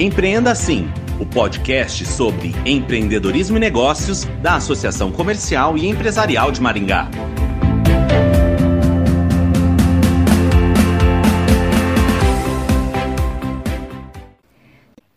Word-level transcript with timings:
Empreenda 0.00 0.54
Sim, 0.54 0.88
o 1.20 1.26
podcast 1.26 2.06
sobre 2.06 2.54
empreendedorismo 2.64 3.56
e 3.56 3.60
negócios 3.60 4.26
da 4.40 4.54
Associação 4.54 5.10
Comercial 5.10 5.76
e 5.76 5.88
Empresarial 5.88 6.52
de 6.52 6.60
Maringá. 6.60 7.08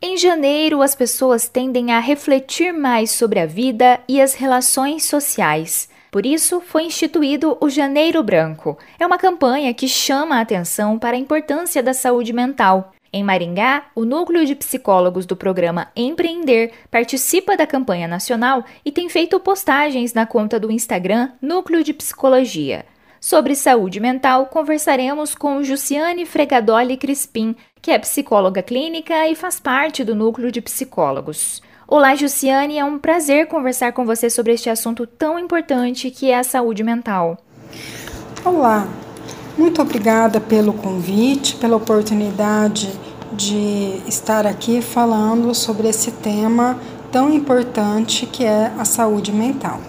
Em 0.01 0.17
janeiro, 0.17 0.81
as 0.81 0.95
pessoas 0.95 1.47
tendem 1.47 1.91
a 1.91 1.99
refletir 1.99 2.73
mais 2.73 3.11
sobre 3.11 3.39
a 3.39 3.45
vida 3.45 3.99
e 4.09 4.19
as 4.19 4.33
relações 4.33 5.03
sociais. 5.03 5.89
Por 6.09 6.25
isso, 6.25 6.59
foi 6.59 6.85
instituído 6.85 7.55
o 7.61 7.69
Janeiro 7.69 8.23
Branco. 8.23 8.79
É 8.99 9.05
uma 9.05 9.19
campanha 9.19 9.75
que 9.75 9.87
chama 9.87 10.37
a 10.37 10.41
atenção 10.41 10.97
para 10.97 11.15
a 11.15 11.19
importância 11.19 11.83
da 11.83 11.93
saúde 11.93 12.33
mental. 12.33 12.91
Em 13.13 13.25
Maringá, 13.25 13.87
o 13.93 14.05
núcleo 14.05 14.45
de 14.45 14.55
psicólogos 14.55 15.25
do 15.25 15.35
programa 15.35 15.89
Empreender 15.95 16.71
participa 16.89 17.57
da 17.57 17.67
campanha 17.67 18.07
nacional 18.07 18.63
e 18.85 18.91
tem 18.91 19.09
feito 19.09 19.37
postagens 19.37 20.13
na 20.13 20.25
conta 20.25 20.57
do 20.57 20.71
Instagram 20.71 21.29
Núcleo 21.41 21.83
de 21.83 21.93
Psicologia. 21.93 22.85
Sobre 23.19 23.53
saúde 23.53 23.99
mental, 23.99 24.45
conversaremos 24.45 25.35
com 25.35 25.61
Jussiane 25.61 26.25
Fregadoli 26.25 26.95
Crispim, 26.95 27.53
que 27.81 27.91
é 27.91 27.99
psicóloga 27.99 28.63
clínica 28.63 29.27
e 29.27 29.35
faz 29.35 29.59
parte 29.59 30.05
do 30.05 30.15
núcleo 30.15 30.49
de 30.49 30.61
psicólogos. 30.61 31.61
Olá, 31.85 32.15
Jussiane, 32.15 32.77
é 32.77 32.85
um 32.85 32.97
prazer 32.97 33.47
conversar 33.47 33.91
com 33.91 34.05
você 34.05 34.29
sobre 34.29 34.53
este 34.53 34.69
assunto 34.69 35.05
tão 35.05 35.37
importante 35.37 36.09
que 36.09 36.31
é 36.31 36.37
a 36.37 36.43
saúde 36.45 36.81
mental. 36.81 37.37
Olá, 38.45 38.87
muito 39.57 39.81
obrigada 39.81 40.39
pelo 40.39 40.73
convite, 40.73 41.55
pela 41.55 41.75
oportunidade 41.75 42.91
de 43.33 44.01
estar 44.07 44.45
aqui 44.45 44.81
falando 44.81 45.53
sobre 45.53 45.87
esse 45.87 46.11
tema 46.11 46.79
tão 47.11 47.33
importante 47.33 48.25
que 48.25 48.43
é 48.43 48.71
a 48.77 48.85
saúde 48.85 49.31
mental. 49.31 49.79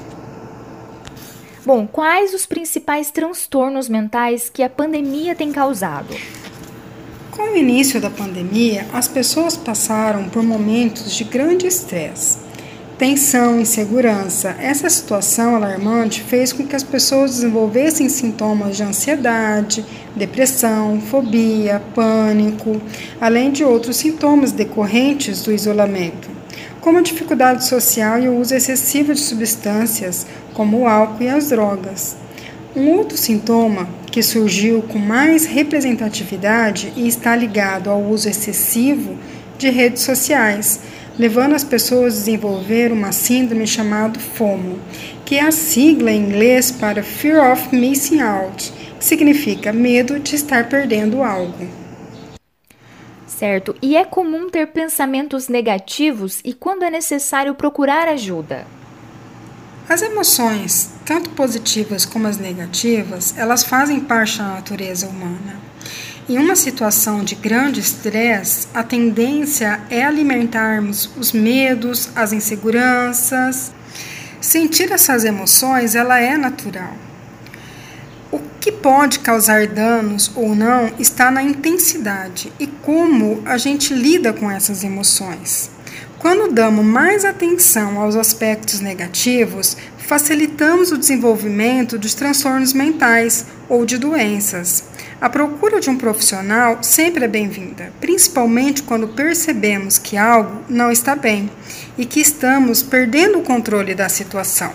Bom, 1.65 1.87
quais 1.87 2.35
os 2.35 2.45
principais 2.45 3.11
transtornos 3.11 3.89
mentais 3.89 4.51
que 4.51 4.63
a 4.63 4.69
pandemia 4.69 5.35
tem 5.35 5.53
causado? 5.53 6.13
Com 7.31 7.53
o 7.53 7.57
início 7.57 8.01
da 8.01 8.11
pandemia, 8.11 8.87
as 8.93 9.07
pessoas 9.07 9.57
passaram 9.57 10.29
por 10.29 10.43
momentos 10.43 11.15
de 11.15 11.25
grande 11.25 11.67
estresse 11.67 12.39
tensão, 13.03 13.61
insegurança. 13.61 14.55
Essa 14.61 14.89
situação 14.89 15.57
alarmante 15.57 16.23
fez 16.23 16.53
com 16.53 16.65
que 16.65 16.77
as 16.77 16.85
pessoas 16.85 17.33
desenvolvessem 17.33 18.09
sintomas 18.09 18.77
de 18.77 18.85
ansiedade, 18.85 19.85
depressão, 20.15 21.01
fobia, 21.01 21.83
pânico, 21.97 22.81
além 23.21 23.51
de 23.51 23.65
outros 23.65 23.97
sintomas 23.97 24.53
decorrentes 24.53 25.43
do 25.43 25.51
isolamento, 25.51 26.31
como 26.81 26.99
a 26.99 27.03
dificuldade 27.03 27.67
social 27.67 28.21
e 28.21 28.29
o 28.29 28.39
uso 28.39 28.55
excessivo 28.55 29.13
de 29.15 29.21
substâncias, 29.21 30.25
como 30.55 30.83
o 30.83 30.87
álcool 30.87 31.25
e 31.25 31.29
as 31.29 31.49
drogas. 31.49 32.15
Um 32.77 32.89
outro 32.91 33.19
sintoma 33.19 33.89
que 34.13 34.23
surgiu 34.23 34.81
com 34.81 35.01
mais 35.01 35.45
representatividade 35.45 36.93
e 36.95 37.09
está 37.09 37.35
ligado 37.35 37.91
ao 37.91 38.01
uso 38.01 38.29
excessivo 38.29 39.19
de 39.59 39.71
redes 39.71 40.03
sociais 40.03 40.79
levando 41.19 41.55
as 41.55 41.65
pessoas 41.65 42.15
a 42.15 42.19
desenvolver 42.19 42.93
uma 42.93 43.13
síndrome 43.13 43.67
chamada 43.67 44.19
FOMO, 44.19 44.79
que 45.25 45.37
é 45.37 45.43
a 45.43 45.53
sigla 45.53 46.11
em 46.11 46.23
inglês 46.23 46.71
para 46.71 47.03
Fear 47.03 47.53
of 47.53 47.75
Missing 47.75 48.21
Out, 48.21 48.73
que 48.99 49.05
significa 49.05 49.73
medo 49.73 50.19
de 50.19 50.35
estar 50.35 50.69
perdendo 50.69 51.23
algo. 51.23 51.67
Certo. 53.27 53.75
E 53.83 53.97
é 53.97 54.05
comum 54.05 54.49
ter 54.49 54.69
pensamentos 54.69 55.49
negativos 55.49 56.41
e 56.45 56.55
quando 56.55 56.85
é 56.85 56.91
necessário 56.91 57.55
procurar 57.55 58.07
ajuda? 58.07 58.65
As 59.89 60.01
emoções, 60.01 60.91
tanto 61.05 61.31
positivas 61.31 62.07
como 62.07 62.29
as 62.29 62.39
negativas, 62.39 63.35
elas 63.37 63.65
fazem 63.65 63.99
parte 64.01 64.39
da 64.39 64.45
natureza 64.45 65.09
humana. 65.09 65.61
Em 66.29 66.39
uma 66.39 66.55
situação 66.55 67.25
de 67.25 67.35
grande 67.35 67.81
estresse, 67.81 68.69
a 68.73 68.85
tendência 68.85 69.81
é 69.91 70.05
alimentarmos 70.05 71.11
os 71.17 71.33
medos, 71.33 72.09
as 72.15 72.33
inseguranças. 72.33 73.73
Sentir 74.41 74.93
essas 74.93 75.25
emoções, 75.25 75.97
ela 75.97 76.19
é 76.21 76.37
natural. 76.37 76.95
O 78.31 78.39
que 78.61 78.71
pode 78.71 79.19
causar 79.19 79.67
danos 79.67 80.31
ou 80.37 80.55
não 80.55 80.93
está 80.97 81.29
na 81.29 81.43
intensidade 81.43 82.53
e 82.59 82.69
como 82.69 83.43
a 83.45 83.59
gente 83.59 83.93
lida 83.93 84.33
com 84.33 84.49
essas 84.49 84.85
emoções. 84.85 85.71
Quando 86.23 86.55
damos 86.55 86.85
mais 86.85 87.25
atenção 87.25 88.01
aos 88.01 88.15
aspectos 88.15 88.79
negativos, 88.79 89.77
facilitamos 89.99 90.93
o 90.93 90.97
desenvolvimento 90.97 91.99
dos 91.99 92.15
transtornos 92.15 92.73
mentais 92.73 93.45
ou 93.69 93.85
de 93.85 93.99
doenças. 93.99 94.85
A 95.21 95.29
procura 95.29 95.81
de 95.81 95.91
um 95.91 95.99
profissional 95.99 96.79
sempre 96.81 97.25
é 97.25 97.29
bem-vinda, 97.29 97.93
principalmente 98.01 98.85
quando 98.85 99.09
percebemos 99.09 99.99
que 99.99 100.17
algo 100.17 100.63
não 100.69 100.93
está 100.93 101.17
bem 101.17 101.51
e 101.99 102.07
que 102.07 102.21
estamos 102.21 102.85
perdendo 102.85 103.41
o 103.41 103.43
controle 103.43 103.93
da 103.93 104.09
situação. 104.09 104.71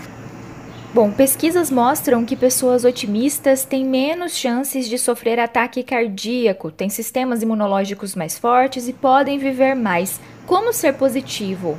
Bom, 0.92 1.10
pesquisas 1.10 1.70
mostram 1.70 2.26
que 2.26 2.36
pessoas 2.36 2.84
otimistas 2.84 3.64
têm 3.64 3.86
menos 3.86 4.36
chances 4.36 4.86
de 4.86 4.98
sofrer 4.98 5.38
ataque 5.38 5.82
cardíaco, 5.82 6.70
têm 6.70 6.90
sistemas 6.90 7.40
imunológicos 7.40 8.14
mais 8.14 8.36
fortes 8.36 8.86
e 8.86 8.92
podem 8.92 9.38
viver 9.38 9.74
mais. 9.74 10.20
Como 10.48 10.72
ser 10.72 10.94
positivo? 10.94 11.76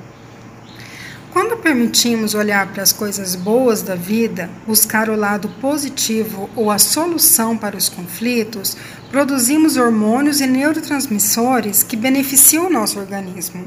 Quando 1.34 1.57
permitimos 1.57 2.35
olhar 2.35 2.72
para 2.72 2.84
as 2.84 2.94
coisas 2.94 3.34
boas 3.34 3.81
da 3.81 3.96
vida, 3.96 4.47
buscar 4.68 5.09
o 5.09 5.16
lado 5.16 5.50
positivo 5.59 6.47
ou 6.56 6.69
a 6.69 6.78
solução 6.78 7.58
para 7.58 7.75
os 7.75 7.90
conflitos, 7.90 8.78
produzimos 9.09 9.75
hormônios 9.75 10.40
e 10.40 10.46
neurotransmissores 10.46 11.81
que 11.81 11.96
beneficiam 11.96 12.68
o 12.68 12.69
nosso 12.69 13.00
organismo. 13.00 13.66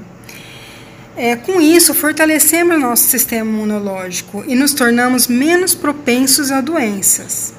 É, 1.17 1.35
com 1.35 1.61
isso, 1.61 1.93
fortalecemos 1.95 2.77
o 2.77 2.81
nosso 2.81 3.09
sistema 3.09 3.51
imunológico 3.51 4.45
e 4.47 4.55
nos 4.55 4.73
tornamos 4.73 5.27
menos 5.27 5.75
propensos 5.75 6.53
a 6.53 6.61
doenças. 6.61 7.53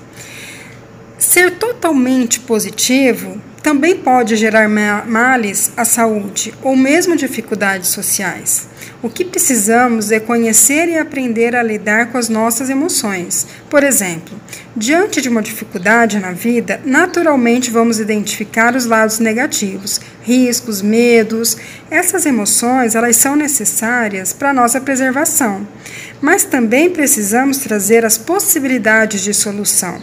Ser 1.18 1.58
totalmente 1.58 2.40
positivo 2.40 3.42
também 3.64 3.96
pode 3.96 4.36
gerar 4.36 4.68
males 4.68 5.72
à 5.78 5.86
saúde 5.86 6.54
ou 6.62 6.76
mesmo 6.76 7.16
dificuldades 7.16 7.88
sociais. 7.88 8.68
O 9.02 9.10
que 9.10 9.24
precisamos 9.24 10.12
é 10.12 10.20
conhecer 10.20 10.90
e 10.90 10.98
aprender 10.98 11.56
a 11.56 11.64
lidar 11.64 12.12
com 12.12 12.18
as 12.18 12.28
nossas 12.28 12.70
emoções. 12.70 13.48
Por 13.70 13.82
exemplo, 13.84 14.38
diante 14.76 15.22
de 15.22 15.30
uma 15.30 15.42
dificuldade 15.42 16.20
na 16.20 16.32
vida, 16.32 16.82
naturalmente 16.86 17.72
vamos 17.72 18.00
identificar 18.00 18.76
os 18.76 18.86
lados 18.86 19.20
negativos, 19.20 20.00
riscos, 20.22 20.82
medos. 20.82 21.58
Essas 21.90 22.26
emoções, 22.26 22.96
elas 22.96 23.16
são 23.16 23.36
necessárias 23.36 24.34
para 24.34 24.50
a 24.50 24.54
nossa 24.54 24.82
preservação, 24.82 25.66
mas 26.22 26.44
também 26.44 26.90
precisamos 26.90 27.58
trazer 27.58 28.06
as 28.06 28.18
possibilidades 28.18 29.22
de 29.22 29.34
solução. 29.34 30.02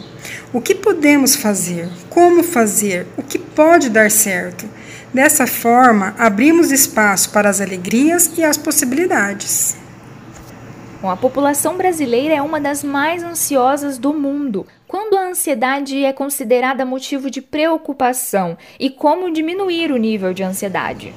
O 0.53 0.61
que 0.61 0.75
podemos 0.75 1.37
fazer? 1.37 1.89
Como 2.09 2.43
fazer? 2.43 3.07
O 3.17 3.23
que 3.23 3.39
pode 3.39 3.89
dar 3.89 4.11
certo? 4.11 4.69
Dessa 5.15 5.47
forma, 5.47 6.13
abrimos 6.19 6.73
espaço 6.73 7.31
para 7.31 7.49
as 7.49 7.61
alegrias 7.61 8.33
e 8.37 8.43
as 8.43 8.57
possibilidades. 8.57 9.77
Bom, 11.01 11.09
a 11.09 11.17
população 11.17 11.77
brasileira 11.77 12.35
é 12.35 12.43
uma 12.43 12.61
das 12.61 12.83
mais 12.83 13.23
ansiosas 13.23 13.97
do 13.97 14.13
mundo. 14.13 14.67
Quando 14.89 15.17
a 15.17 15.29
ansiedade 15.29 16.05
é 16.05 16.13
considerada 16.13 16.85
motivo 16.85 17.31
de 17.31 17.41
preocupação 17.41 18.59
e 18.79 18.91
como 18.91 19.33
diminuir 19.33 19.93
o 19.93 19.97
nível 19.97 20.35
de 20.35 20.43
ansiedade? 20.43 21.15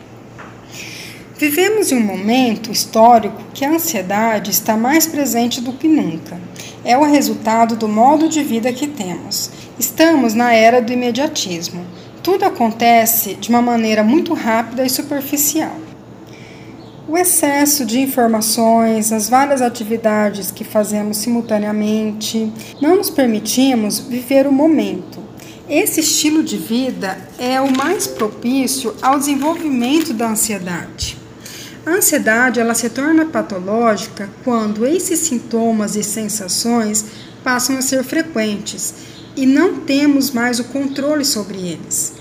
Vivemos 1.36 1.92
em 1.92 1.98
um 1.98 2.06
momento 2.06 2.72
histórico 2.72 3.42
que 3.52 3.66
a 3.66 3.72
ansiedade 3.72 4.52
está 4.52 4.78
mais 4.78 5.08
presente 5.08 5.60
do 5.60 5.74
que 5.74 5.88
nunca. 5.88 6.38
É 6.84 6.98
o 6.98 7.04
resultado 7.04 7.76
do 7.76 7.88
modo 7.88 8.28
de 8.28 8.44
vida 8.44 8.72
que 8.74 8.88
temos. 8.88 9.50
Estamos 9.80 10.34
na 10.34 10.54
era 10.54 10.82
do 10.82 10.92
imediatismo 10.92 11.86
tudo 12.24 12.46
acontece 12.46 13.36
de 13.36 13.50
uma 13.50 13.62
maneira 13.62 14.02
muito 14.02 14.34
rápida 14.34 14.86
e 14.86 14.90
superficial. 14.90 15.76
O 17.06 17.18
excesso 17.18 17.86
de 17.86 18.00
informações, 18.00 19.12
as 19.12 19.28
várias 19.28 19.62
atividades 19.62 20.50
que 20.50 20.64
fazemos 20.64 21.18
simultaneamente, 21.18 22.50
não 22.82 22.96
nos 22.96 23.10
permitimos 23.10 24.00
viver 24.00 24.48
o 24.48 24.54
momento. 24.54 25.22
Esse 25.70 26.00
estilo 26.00 26.42
de 26.42 26.56
vida 26.56 27.18
é 27.38 27.60
o 27.60 27.76
mais 27.76 28.08
propício 28.08 28.96
ao 29.02 29.20
desenvolvimento 29.20 30.14
da 30.14 30.30
ansiedade. 30.30 31.18
A 31.86 31.92
ansiedade 31.92 32.62
ela 32.62 32.74
se 32.74 32.90
torna 32.90 33.26
patológica 33.26 34.30
quando 34.44 34.86
esses 34.86 35.20
sintomas 35.20 35.98
e 35.98 36.04
sensações 36.04 37.06
passam 37.44 37.78
a 37.78 37.82
ser 37.82 38.04
frequentes 38.06 38.94
e 39.36 39.46
não 39.46 39.82
temos 39.82 40.32
mais 40.32 40.60
o 40.60 40.64
controle 40.66 41.26
sobre 41.26 41.58
eles. 41.58 42.14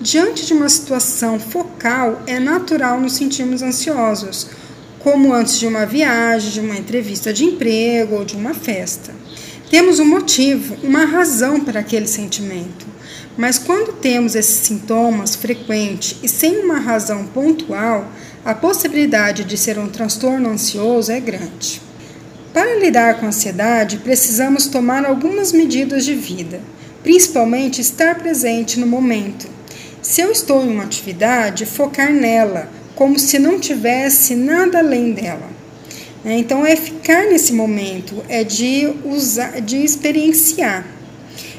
Diante 0.00 0.46
de 0.46 0.52
uma 0.52 0.68
situação 0.68 1.40
focal, 1.40 2.22
é 2.28 2.38
natural 2.38 3.00
nos 3.00 3.14
sentirmos 3.14 3.60
ansiosos, 3.60 4.46
como 5.00 5.34
antes 5.34 5.58
de 5.58 5.66
uma 5.66 5.84
viagem, 5.84 6.52
de 6.52 6.60
uma 6.60 6.76
entrevista 6.76 7.32
de 7.32 7.44
emprego 7.44 8.16
ou 8.16 8.24
de 8.24 8.36
uma 8.36 8.54
festa. 8.54 9.12
Temos 9.68 9.98
um 9.98 10.04
motivo, 10.04 10.76
uma 10.84 11.04
razão 11.04 11.60
para 11.60 11.80
aquele 11.80 12.06
sentimento. 12.06 12.86
Mas 13.36 13.58
quando 13.58 13.92
temos 13.92 14.34
esses 14.34 14.66
sintomas 14.66 15.34
frequentes 15.34 16.16
e 16.22 16.28
sem 16.28 16.58
uma 16.58 16.78
razão 16.78 17.26
pontual, 17.26 18.08
a 18.44 18.54
possibilidade 18.54 19.44
de 19.44 19.56
ser 19.56 19.78
um 19.78 19.88
transtorno 19.88 20.48
ansioso 20.48 21.12
é 21.12 21.20
grande. 21.20 21.80
Para 22.52 22.78
lidar 22.78 23.18
com 23.18 23.26
a 23.26 23.28
ansiedade, 23.28 23.98
precisamos 23.98 24.66
tomar 24.66 25.04
algumas 25.04 25.52
medidas 25.52 26.04
de 26.04 26.14
vida, 26.14 26.60
principalmente 27.02 27.80
estar 27.80 28.18
presente 28.18 28.80
no 28.80 28.86
momento 28.86 29.58
se 30.08 30.22
eu 30.22 30.30
estou 30.30 30.64
em 30.64 30.70
uma 30.70 30.84
atividade, 30.84 31.66
focar 31.66 32.10
nela, 32.12 32.70
como 32.94 33.18
se 33.18 33.38
não 33.38 33.60
tivesse 33.60 34.34
nada 34.34 34.78
além 34.78 35.12
dela. 35.12 35.48
É, 36.24 36.38
então 36.38 36.64
é 36.64 36.74
ficar 36.76 37.26
nesse 37.26 37.52
momento, 37.52 38.24
é 38.28 38.42
de 38.42 38.88
usar, 39.04 39.60
de 39.60 39.76
experienciar. 39.76 40.86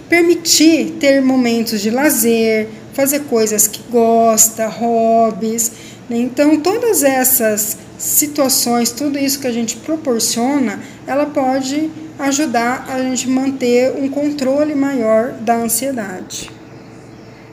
Permitir 0.09 0.97
ter 0.99 1.21
momentos 1.21 1.79
de 1.81 1.91
lazer, 1.91 2.67
fazer 2.93 3.21
coisas 3.21 3.67
que 3.67 3.81
gosta, 3.91 4.67
hobbies. 4.67 5.71
Né? 6.09 6.17
Então 6.17 6.59
todas 6.59 7.03
essas 7.03 7.77
situações, 7.97 8.91
tudo 8.91 9.17
isso 9.17 9.39
que 9.39 9.47
a 9.47 9.51
gente 9.51 9.77
proporciona, 9.77 10.79
ela 11.05 11.25
pode 11.25 11.89
ajudar 12.17 12.85
a 12.89 12.99
gente 12.99 13.29
manter 13.29 13.95
um 13.95 14.09
controle 14.09 14.75
maior 14.75 15.31
da 15.33 15.55
ansiedade. 15.55 16.49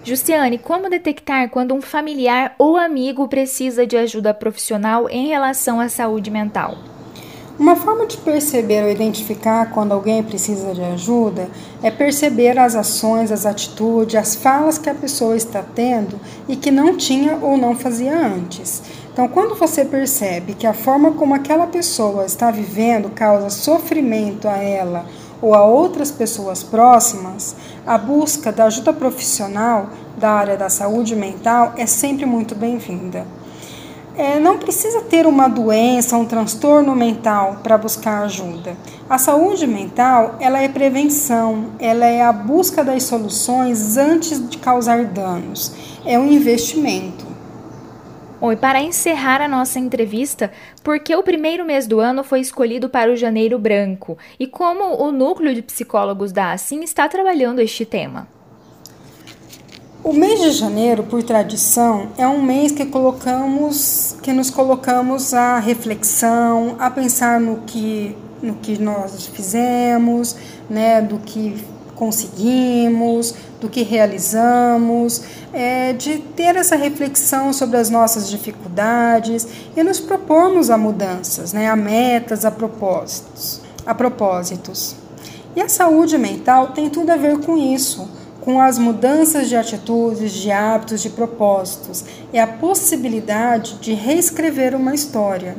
Justiane, 0.03 0.57
como 0.57 0.89
detectar 0.89 1.51
quando 1.51 1.75
um 1.75 1.83
familiar 1.83 2.55
ou 2.59 2.77
amigo 2.77 3.27
precisa 3.27 3.85
de 3.85 3.97
ajuda 3.97 4.33
profissional 4.33 5.09
em 5.11 5.27
relação 5.27 5.81
à 5.81 5.89
saúde 5.89 6.31
mental? 6.31 6.96
Uma 7.59 7.75
forma 7.75 8.05
de 8.05 8.19
perceber 8.19 8.83
ou 8.83 8.91
identificar 8.91 9.71
quando 9.71 9.93
alguém 9.93 10.23
precisa 10.23 10.75
de 10.75 10.83
ajuda 10.83 11.49
é 11.83 11.91
perceber 11.91 12.59
as 12.59 12.75
ações, 12.75 13.33
as 13.33 13.47
atitudes, 13.47 14.15
as 14.15 14.35
falas 14.35 14.77
que 14.77 14.91
a 14.91 14.95
pessoa 14.95 15.35
está 15.35 15.63
tendo 15.63 16.21
e 16.47 16.55
que 16.55 16.71
não 16.71 16.99
tinha 16.99 17.39
ou 17.41 17.57
não 17.57 17.75
fazia 17.75 18.15
antes. 18.15 18.83
Então, 19.11 19.27
quando 19.27 19.55
você 19.55 19.87
percebe 19.87 20.53
que 20.53 20.67
a 20.67 20.75
forma 20.75 21.13
como 21.13 21.35
aquela 21.35 21.67
pessoa 21.67 22.27
está 22.27 22.51
vivendo 22.51 23.09
causa 23.15 23.49
sofrimento 23.49 24.47
a 24.47 24.59
ela 24.59 25.07
ou 25.41 25.55
a 25.55 25.65
outras 25.65 26.11
pessoas 26.11 26.63
próximas, 26.63 27.57
a 27.87 27.97
busca 27.97 28.53
da 28.53 28.65
ajuda 28.65 28.93
profissional 28.93 29.89
da 30.19 30.31
área 30.31 30.59
da 30.59 30.69
saúde 30.69 31.17
mental 31.17 31.73
é 31.79 31.87
sempre 31.87 32.27
muito 32.27 32.55
bem-vinda. 32.55 33.27
É, 34.19 34.41
não 34.41 34.57
precisa 34.57 35.03
ter 35.03 35.27
uma 35.27 35.47
doença, 35.47 36.17
um 36.17 36.25
transtorno 36.25 36.97
mental 36.97 37.61
para 37.63 37.77
buscar 37.77 38.23
ajuda. 38.23 38.75
A 39.11 39.19
saúde 39.19 39.67
mental 39.67 40.37
ela 40.41 40.59
é 40.59 40.69
prevenção, 40.71 41.73
ela 41.79 42.07
é 42.07 42.23
a 42.23 42.33
busca 42.33 42.83
das 42.83 43.03
soluções 43.03 43.99
antes 43.99 44.49
de 44.49 44.57
causar 44.57 45.05
danos. 45.05 45.71
É 46.07 46.19
um 46.19 46.33
investimento. 46.33 47.27
Oi, 48.41 48.57
para 48.57 48.81
encerrar 48.81 49.43
a 49.43 49.49
nossa 49.49 49.79
entrevista, 49.79 50.51
por 50.83 50.99
que 50.99 51.15
o 51.15 51.23
primeiro 51.23 51.65
mês 51.67 51.87
do 51.87 52.01
ano 52.01 52.25
foi 52.25 52.41
escolhido 52.41 52.89
para 52.89 53.13
o 53.13 53.17
Janeiro 53.17 53.59
Branco 53.59 54.17
e 54.41 54.47
como 54.47 55.03
o 55.03 55.13
núcleo 55.13 55.55
de 55.55 55.61
psicólogos 55.61 56.33
da 56.33 56.53
Assim 56.53 56.83
está 56.83 57.07
trabalhando 57.07 57.61
este 57.61 57.85
tema? 57.85 58.27
O 60.07 60.13
mês 60.13 60.41
de 60.41 60.53
janeiro, 60.53 61.03
por 61.03 61.21
tradição, 61.25 62.11
é 62.17 62.29
um 62.29 62.41
mês 62.41 62.71
que 62.71 62.87
colocamos, 62.87 64.15
que 64.23 64.33
nos 64.33 64.51
colocamos 64.51 65.35
à 65.35 65.59
reflexão, 65.59 66.77
a 66.79 66.89
pensar 66.89 67.41
no 67.41 67.57
que, 67.63 68.17
no 68.41 68.55
que 68.55 68.81
nós 68.81 69.27
fizemos, 69.27 70.37
né, 70.71 71.03
do 71.03 71.19
que 71.19 71.57
conseguimos, 71.97 73.35
do 73.61 73.69
que 73.69 73.83
realizamos, 73.83 75.23
é, 75.53 75.93
de 75.93 76.19
ter 76.19 76.55
essa 76.55 76.77
reflexão 76.77 77.53
sobre 77.53 77.77
as 77.77 77.91
nossas 77.91 78.31
dificuldades 78.31 79.45
e 79.77 79.83
nos 79.83 79.99
propormos 79.99 80.71
a 80.71 80.79
mudanças, 80.79 81.53
né, 81.53 81.69
a 81.69 81.75
metas, 81.75 82.45
a 82.45 82.51
propósitos, 82.53 83.61
a 83.85 83.93
propósitos. 83.93 84.95
E 85.57 85.61
a 85.61 85.69
saúde 85.69 86.17
mental 86.17 86.69
tem 86.69 86.89
tudo 86.89 87.11
a 87.11 87.17
ver 87.17 87.41
com 87.41 87.57
isso, 87.57 88.09
com 88.47 88.61
as 88.61 88.79
mudanças 88.79 89.49
de 89.49 89.57
atitudes, 89.57 90.31
de 90.31 90.53
hábitos, 90.53 91.03
de 91.03 91.11
propósitos 91.11 92.05
e 92.33 92.39
a 92.39 92.47
possibilidade 92.47 93.75
de 93.81 93.93
reescrever 93.93 94.73
uma 94.77 94.95
história. 94.95 95.57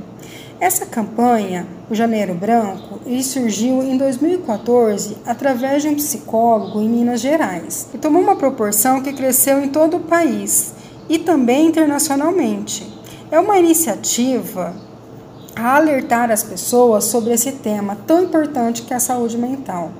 Essa 0.57 0.85
campanha, 0.85 1.67
o 1.89 1.93
Janeiro 1.93 2.33
Branco, 2.33 3.01
surgiu 3.21 3.83
em 3.83 3.97
2014 3.97 5.17
através 5.25 5.83
de 5.83 5.89
um 5.89 5.95
psicólogo 5.95 6.79
em 6.79 6.87
Minas 6.87 7.19
Gerais 7.19 7.89
e 7.93 7.97
tomou 7.97 8.21
uma 8.21 8.37
proporção 8.37 9.01
que 9.01 9.11
cresceu 9.11 9.61
em 9.61 9.67
todo 9.67 9.97
o 9.97 10.03
país 10.03 10.73
e 11.09 11.19
também 11.19 11.67
internacionalmente. 11.67 12.87
É 13.29 13.37
uma 13.37 13.59
iniciativa 13.59 14.73
a 15.53 15.75
alertar 15.75 16.31
as 16.31 16.41
pessoas 16.41 17.03
sobre 17.03 17.33
esse 17.33 17.51
tema 17.51 17.97
tão 18.07 18.23
importante 18.23 18.83
que 18.83 18.93
é 18.93 18.95
a 18.95 19.01
saúde 19.01 19.37
mental. 19.37 19.91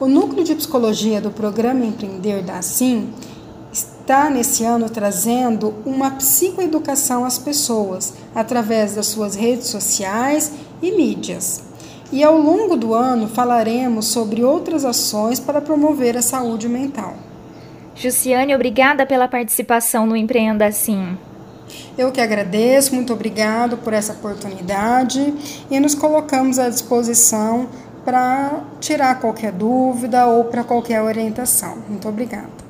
O 0.00 0.08
núcleo 0.08 0.42
de 0.42 0.56
psicologia 0.56 1.20
do 1.20 1.30
programa 1.30 1.84
Empreender 1.84 2.42
da 2.42 2.58
Assim 2.58 3.12
está 3.72 4.28
nesse 4.28 4.64
ano 4.64 4.90
trazendo 4.90 5.72
uma 5.86 6.10
psicoeducação 6.10 7.24
às 7.24 7.38
pessoas 7.38 8.14
através 8.34 8.96
das 8.96 9.06
suas 9.06 9.36
redes 9.36 9.68
sociais 9.68 10.52
e 10.82 10.90
mídias. 10.90 11.62
E 12.10 12.24
ao 12.24 12.36
longo 12.36 12.76
do 12.76 12.92
ano 12.92 13.28
falaremos 13.28 14.06
sobre 14.06 14.42
outras 14.42 14.84
ações 14.84 15.38
para 15.38 15.60
promover 15.60 16.16
a 16.16 16.22
saúde 16.22 16.68
mental. 16.68 17.14
Jussiane, 17.94 18.52
obrigada 18.52 19.06
pela 19.06 19.28
participação 19.28 20.06
no 20.06 20.16
Empreenda 20.16 20.66
Assim. 20.66 21.16
Eu 21.96 22.10
que 22.10 22.20
agradeço, 22.20 22.94
muito 22.94 23.12
obrigado 23.12 23.76
por 23.78 23.92
essa 23.92 24.12
oportunidade 24.12 25.32
e 25.70 25.78
nos 25.78 25.94
colocamos 25.94 26.58
à 26.58 26.68
disposição 26.68 27.68
para 28.04 28.62
tirar 28.80 29.20
qualquer 29.20 29.52
dúvida 29.52 30.26
ou 30.26 30.44
para 30.44 30.62
qualquer 30.62 31.00
orientação. 31.02 31.76
Muito 31.88 32.08
obrigada. 32.08 32.64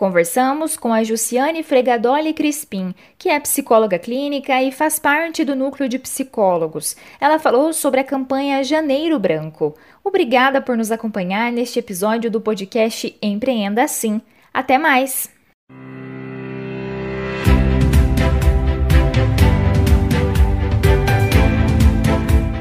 Conversamos 0.00 0.78
com 0.78 0.94
a 0.94 1.04
Jussiane 1.04 1.62
Fregadoli 1.62 2.32
Crispim, 2.32 2.94
que 3.18 3.28
é 3.28 3.38
psicóloga 3.38 3.98
clínica 3.98 4.62
e 4.62 4.72
faz 4.72 4.98
parte 4.98 5.44
do 5.44 5.54
núcleo 5.54 5.90
de 5.90 5.98
psicólogos. 5.98 6.96
Ela 7.20 7.38
falou 7.38 7.70
sobre 7.74 8.00
a 8.00 8.04
campanha 8.04 8.64
Janeiro 8.64 9.18
Branco. 9.18 9.74
Obrigada 10.02 10.62
por 10.62 10.74
nos 10.74 10.90
acompanhar 10.90 11.52
neste 11.52 11.78
episódio 11.78 12.30
do 12.30 12.40
podcast 12.40 13.14
Empreenda 13.20 13.84
Assim. 13.84 14.22
Até 14.54 14.78
mais! 14.78 15.28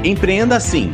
Empreenda 0.04 0.58
Assim, 0.58 0.94